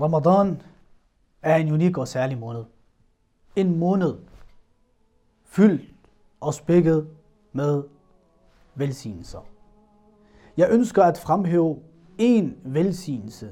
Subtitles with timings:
[0.00, 0.62] Ramadan
[1.42, 2.64] er en unik og særlig måned.
[3.56, 4.14] En måned
[5.44, 5.94] fyldt
[6.40, 7.08] og spækket
[7.52, 7.82] med
[8.74, 9.38] velsignelser.
[10.56, 11.78] Jeg ønsker at fremhæve
[12.18, 13.50] en velsignelse,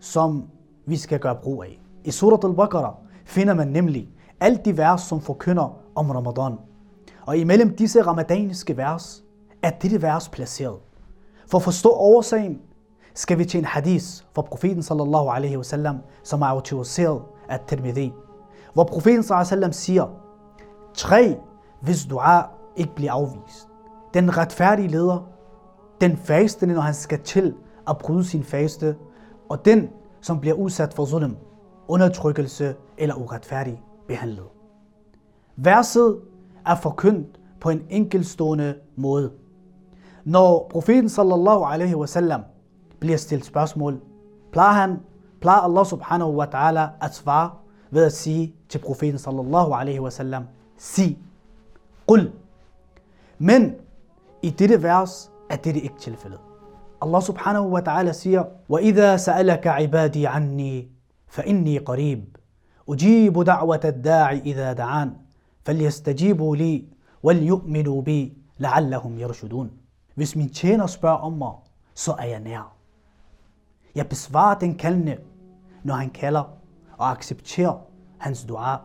[0.00, 0.48] som
[0.84, 1.80] vi skal gøre brug af.
[2.04, 2.94] I Surat al-Baqarah
[3.24, 4.08] finder man nemlig
[4.40, 6.58] alt de vers, som forkynder om Ramadan.
[7.26, 9.24] Og imellem disse ramadaniske vers
[9.62, 10.78] er dette vers placeret.
[11.46, 12.62] For at forstå årsagen,
[13.16, 18.12] skal vi til en hadith fra profeten sallallahu alaihi wasallam, som er autoriseret af Tirmidhi.
[18.74, 20.06] Hvor profeten sallallahu alaihi wasallam siger,
[20.94, 21.36] tre,
[21.80, 22.42] hvis dua
[22.76, 23.68] ikke bliver afvist.
[24.14, 25.28] Den retfærdige leder,
[26.00, 27.54] den faste, når han skal til
[27.88, 28.96] at bryde sin faste,
[29.48, 29.88] og den,
[30.20, 31.36] som bliver udsat for zulm,
[31.88, 34.44] undertrykkelse eller uretfærdig behandlet.
[35.56, 36.20] Verset
[36.66, 39.32] er forkyndt på en enkeltstående måde.
[40.24, 42.40] Når profeten sallallahu alaihi wasallam
[43.00, 44.00] bliver stillet spørgsmål,
[44.52, 44.96] plejer han,
[45.40, 47.50] plejer Allah subhanahu wa ta'ala at svare
[47.90, 50.44] ved at sige til profeten sallallahu alaihi wasallam,
[50.78, 51.18] sig,
[52.08, 52.32] qul.
[53.38, 53.74] Men
[54.42, 56.40] i dette vers er dette ikke tilfældet.
[57.02, 60.88] Allah subhanahu wa ta'ala siger, وَإِذَا سَأَلَكَ عِبَادِي عَنِّي
[61.28, 62.36] فَإِنِّي قَرِيب
[62.88, 65.16] أجيب دعوة الداعي إذا دعان
[65.64, 66.84] فليستجيبوا لي
[67.22, 69.70] وليؤمنوا بي لعلهم يرشدون
[70.16, 71.52] Hvis min tjener spørger om mig,
[71.94, 72.75] så er jeg nær.
[73.96, 75.16] Jeg besvarer den kaldende,
[75.84, 76.44] når han kalder,
[76.98, 77.78] og accepterer
[78.18, 78.76] hans dua.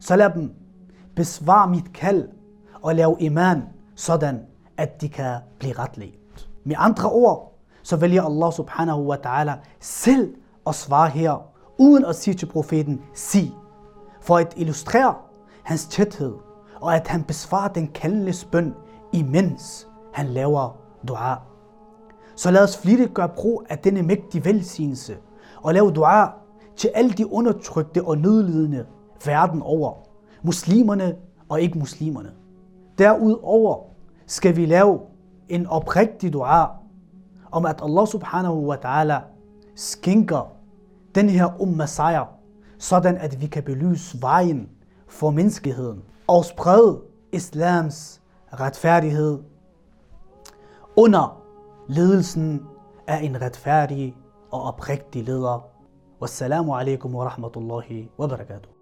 [0.00, 0.54] Så lad dem
[1.16, 2.28] besvare mit kald
[2.82, 3.62] og lave iman,
[3.94, 4.40] sådan
[4.76, 6.50] at de kan blive retledt.
[6.64, 10.34] Med andre ord, så vælger Allah subhanahu wa ta'ala selv
[10.66, 11.48] at svare her,
[11.78, 13.52] uden at sige til profeten, sig,
[14.20, 15.14] for at illustrere
[15.62, 16.34] hans tæthed,
[16.80, 18.74] og at han besvarer den kaldende bøn,
[19.12, 20.76] imens han laver
[21.08, 21.36] dua.
[22.36, 25.16] Så lad os flittigt gøre brug af denne mægtige velsignelse
[25.62, 26.30] og lave dua
[26.76, 28.86] til alle de undertrykte og nødlidende
[29.26, 29.94] verden over.
[30.42, 31.16] Muslimerne
[31.48, 32.30] og ikke muslimerne.
[32.98, 33.84] Derudover
[34.26, 35.00] skal vi lave
[35.48, 36.66] en oprigtig dua
[37.52, 39.20] om at Allah subhanahu wa ta'ala
[39.74, 40.52] skænker
[41.14, 42.24] den her umma sejr,
[42.78, 44.68] sådan at vi kan belyse vejen
[45.08, 47.00] for menneskeheden og sprede
[47.32, 48.22] islams
[48.52, 49.38] retfærdighed
[50.96, 51.45] under
[51.88, 52.62] ledelsen
[53.06, 54.16] af en retfærdig
[54.50, 55.68] og oprigtig leder.
[56.20, 58.75] Wassalamu alaikum wa rahmatullahi wa barakatuh.